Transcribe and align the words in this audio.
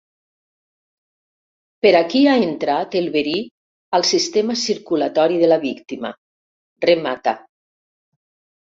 Per 1.87 1.91
aquí 1.99 2.21
ha 2.31 2.39
entrat 2.47 2.99
el 3.03 3.11
verí 3.17 3.35
al 3.99 4.09
sistema 4.15 4.59
circulatori 4.65 5.41
de 5.45 5.53
la 5.55 5.63
víctima— 5.71 6.15
remata. 6.91 7.41